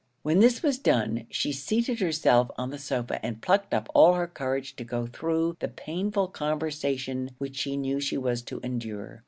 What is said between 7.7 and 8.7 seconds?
knew she was to